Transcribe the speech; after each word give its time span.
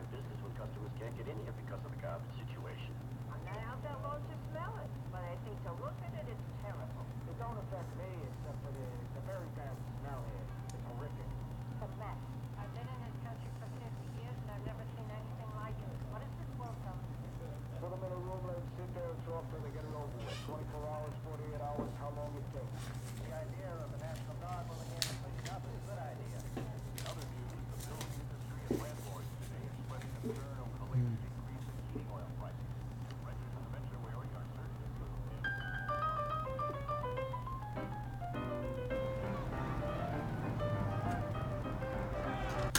in 0.00 0.06
business 0.16 0.38
when 0.40 0.52
customers 0.56 0.92
can't 0.96 1.12
get 1.12 1.28
in 1.28 1.36
here 1.44 1.52
because 1.60 1.80
of 1.84 1.92
the 1.92 2.00
garbage 2.00 2.32
situation. 2.40 2.92
I'm 3.28 3.44
not 3.44 3.60
out 3.68 3.80
there 3.84 3.98
long 4.00 4.20
to 4.24 4.36
smell 4.48 4.72
it, 4.80 4.90
but 5.12 5.20
I 5.20 5.36
think 5.44 5.60
to 5.68 5.72
look 5.76 5.96
at 6.00 6.12
it, 6.16 6.24
it's 6.24 6.46
terrible. 6.64 7.04
It 7.28 7.36
don't 7.36 7.58
affect 7.68 7.90
me 8.00 8.08
except 8.24 8.56
for 8.64 8.72
the, 8.72 8.88
the 9.20 9.22
very 9.28 9.48
bad 9.60 9.76
smell 10.00 10.24
here. 10.24 10.46
It's 10.72 10.84
horrific. 10.88 11.28
It's 11.28 11.84
a 11.84 11.90
mess. 12.00 12.39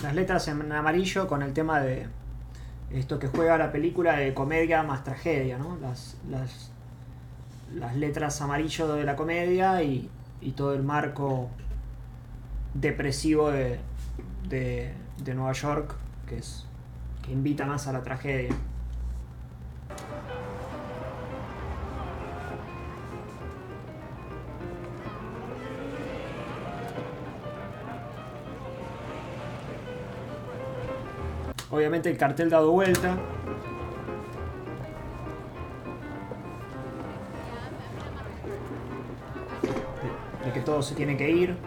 Las 0.03 0.15
letras 0.15 0.47
en 0.47 0.71
amarillo 0.71 1.27
con 1.27 1.41
el 1.43 1.53
tema 1.53 1.79
de 1.79 2.07
esto 2.91 3.19
que 3.19 3.27
juega 3.27 3.57
la 3.57 3.71
película 3.71 4.17
de 4.17 4.33
comedia 4.33 4.83
más 4.83 5.03
tragedia, 5.03 5.57
¿no? 5.57 5.77
Las, 5.77 6.17
las, 6.29 6.71
las 7.73 7.95
letras 7.95 8.41
amarillo 8.41 8.95
de 8.95 9.03
la 9.03 9.15
comedia 9.15 9.83
y, 9.83 10.09
y 10.41 10.51
todo 10.51 10.73
el 10.73 10.83
marco 10.83 11.49
depresivo 12.73 13.51
de, 13.51 13.79
de, 14.49 14.93
de 15.23 15.33
Nueva 15.35 15.53
York 15.53 15.95
que 16.27 16.37
es 16.37 16.65
que 17.21 17.31
invita 17.31 17.65
más 17.65 17.87
a 17.87 17.93
la 17.93 18.01
tragedia. 18.01 18.49
Obviamente 31.71 32.09
el 32.09 32.17
cartel 32.17 32.49
dado 32.49 32.71
vuelta. 32.71 33.17
De, 40.43 40.51
que 40.51 40.59
todo 40.59 40.81
se 40.81 40.95
tiene 40.95 41.15
que 41.15 41.29
ir. 41.31 41.57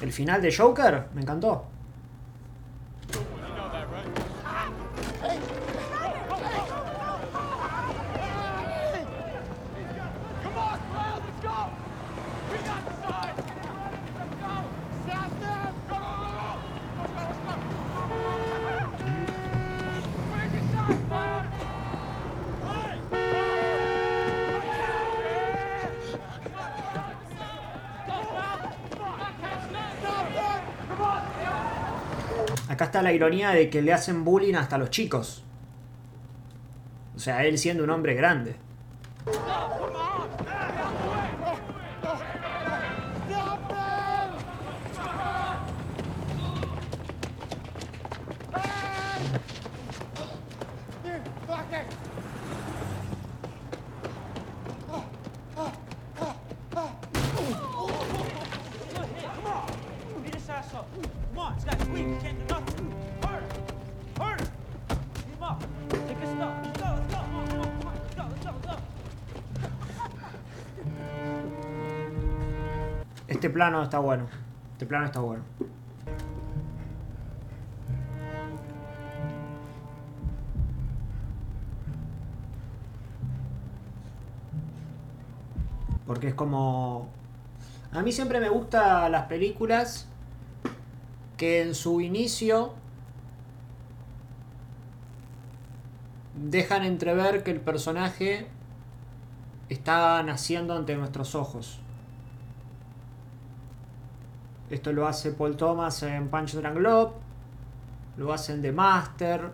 El 0.00 0.12
final 0.12 0.40
de 0.40 0.54
Joker 0.56 1.06
me 1.12 1.22
encantó. 1.22 1.64
Acá 32.78 32.84
está 32.84 33.02
la 33.02 33.12
ironía 33.12 33.50
de 33.50 33.68
que 33.70 33.82
le 33.82 33.92
hacen 33.92 34.22
bullying 34.22 34.54
hasta 34.54 34.78
los 34.78 34.90
chicos. 34.90 35.42
O 37.16 37.18
sea, 37.18 37.44
él 37.44 37.58
siendo 37.58 37.82
un 37.82 37.90
hombre 37.90 38.14
grande. 38.14 38.54
Este 73.28 73.50
plano 73.50 73.82
está 73.82 73.98
bueno. 73.98 74.26
Este 74.72 74.86
plano 74.86 75.04
está 75.04 75.20
bueno. 75.20 75.44
Porque 86.06 86.28
es 86.28 86.34
como... 86.34 87.10
A 87.92 88.02
mí 88.02 88.12
siempre 88.12 88.40
me 88.40 88.48
gustan 88.48 89.12
las 89.12 89.26
películas 89.26 90.08
que 91.36 91.60
en 91.62 91.74
su 91.74 92.00
inicio 92.00 92.72
dejan 96.34 96.84
entrever 96.84 97.42
que 97.42 97.50
el 97.50 97.60
personaje 97.60 98.46
está 99.68 100.22
naciendo 100.22 100.74
ante 100.74 100.96
nuestros 100.96 101.34
ojos. 101.34 101.80
Esto 104.70 104.92
lo 104.92 105.06
hace 105.06 105.32
Paul 105.32 105.56
Thomas 105.56 106.02
en 106.02 106.28
Punch 106.28 106.54
Drunk 106.54 106.78
Love. 106.78 107.12
Lo 108.16 108.32
hace 108.32 108.52
en 108.52 108.62
The 108.62 108.72
Master. 108.72 109.50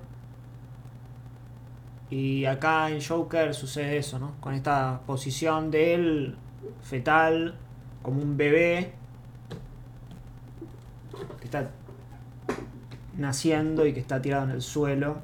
Y 2.10 2.44
acá 2.44 2.90
en 2.90 3.00
Joker 3.02 3.54
sucede 3.54 3.98
eso, 3.98 4.18
¿no? 4.18 4.32
Con 4.40 4.54
esta 4.54 5.00
posición 5.06 5.70
de 5.70 5.94
él 5.94 6.36
fetal, 6.82 7.56
como 8.02 8.22
un 8.22 8.36
bebé. 8.36 8.94
Que 11.38 11.44
está 11.44 11.70
naciendo 13.16 13.86
y 13.86 13.92
que 13.92 14.00
está 14.00 14.20
tirado 14.20 14.44
en 14.44 14.50
el 14.50 14.62
suelo 14.62 15.16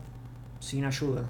sin 0.61 0.85
ayuda. 0.85 1.25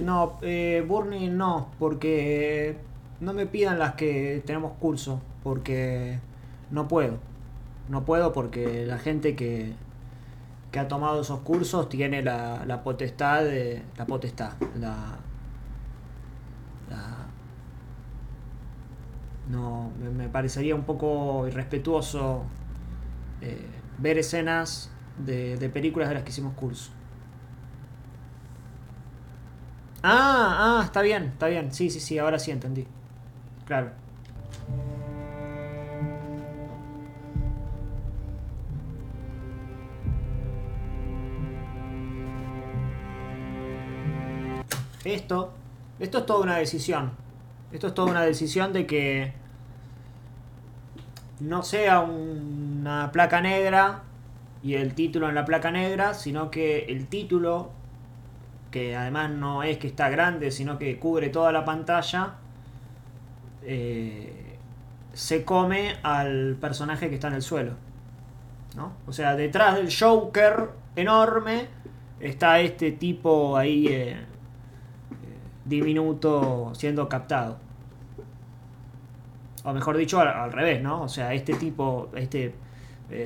No, 0.00 0.38
eh, 0.42 0.86
no, 1.30 1.68
porque 1.78 2.76
no 3.20 3.32
me 3.32 3.46
pidan 3.46 3.78
las 3.78 3.94
que 3.94 4.42
tenemos 4.46 4.72
curso, 4.78 5.20
porque 5.42 6.18
no 6.70 6.88
puedo. 6.88 7.18
No 7.88 8.04
puedo 8.04 8.32
porque 8.32 8.86
la 8.86 8.98
gente 8.98 9.34
que, 9.36 9.72
que 10.70 10.78
ha 10.78 10.88
tomado 10.88 11.20
esos 11.22 11.40
cursos 11.40 11.88
tiene 11.88 12.22
la, 12.22 12.64
la 12.66 12.82
potestad 12.82 13.42
de. 13.44 13.82
La 13.96 14.06
potestad. 14.06 14.52
La. 14.78 15.18
no, 19.50 19.90
me, 20.00 20.10
me 20.10 20.28
parecería 20.28 20.74
un 20.74 20.84
poco 20.84 21.46
irrespetuoso 21.48 22.44
eh, 23.40 23.66
ver 23.98 24.18
escenas 24.18 24.90
de, 25.18 25.56
de 25.56 25.68
películas 25.68 26.08
de 26.08 26.14
las 26.14 26.24
que 26.24 26.30
hicimos 26.30 26.54
curso. 26.54 26.92
Ah, 30.02 30.78
ah, 30.80 30.82
está 30.84 31.02
bien, 31.02 31.24
está 31.24 31.48
bien. 31.48 31.72
Sí, 31.72 31.90
sí, 31.90 32.00
sí, 32.00 32.18
ahora 32.18 32.38
sí 32.38 32.50
entendí. 32.50 32.86
Claro. 33.66 33.90
Esto, 45.04 45.52
esto 45.98 46.18
es 46.18 46.26
toda 46.26 46.40
una 46.40 46.56
decisión. 46.56 47.12
Esto 47.72 47.88
es 47.88 47.94
toda 47.94 48.10
una 48.10 48.22
decisión 48.22 48.72
de 48.72 48.86
que 48.86 49.32
no 51.40 51.62
sea 51.62 52.00
una 52.00 53.10
placa 53.12 53.40
negra 53.40 54.02
y 54.62 54.74
el 54.74 54.94
título 54.94 55.28
en 55.28 55.34
la 55.34 55.44
placa 55.44 55.70
negra, 55.70 56.14
sino 56.14 56.50
que 56.50 56.86
el 56.88 57.06
título 57.06 57.70
que 58.70 58.96
además 58.96 59.30
no 59.30 59.62
es 59.62 59.78
que 59.78 59.88
está 59.88 60.08
grande, 60.08 60.50
sino 60.50 60.78
que 60.78 60.98
cubre 60.98 61.28
toda 61.28 61.52
la 61.52 61.64
pantalla, 61.64 62.34
eh, 63.62 64.56
se 65.12 65.44
come 65.44 65.96
al 66.02 66.56
personaje 66.60 67.08
que 67.08 67.16
está 67.16 67.28
en 67.28 67.34
el 67.34 67.42
suelo. 67.42 67.72
¿no? 68.76 68.92
O 69.06 69.12
sea, 69.12 69.34
detrás 69.34 69.76
del 69.76 69.92
Joker 69.92 70.70
enorme 70.94 71.66
está 72.20 72.60
este 72.60 72.92
tipo 72.92 73.56
ahí 73.56 73.88
eh, 73.88 74.12
eh, 74.12 74.24
diminuto 75.64 76.72
siendo 76.74 77.08
captado. 77.08 77.58
O 79.64 79.72
mejor 79.72 79.96
dicho, 79.96 80.20
al, 80.20 80.28
al 80.28 80.52
revés, 80.52 80.80
¿no? 80.80 81.02
O 81.02 81.08
sea, 81.08 81.34
este 81.34 81.52
tipo, 81.54 82.08
este 82.14 82.54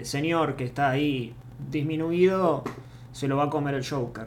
señor 0.03 0.57
que 0.57 0.65
está 0.65 0.91
ahí 0.91 1.35
disminuido, 1.71 2.65
se 3.13 3.29
lo 3.29 3.37
va 3.37 3.45
a 3.45 3.51
comer 3.51 3.75
el 3.75 3.89
Joker. 3.89 4.27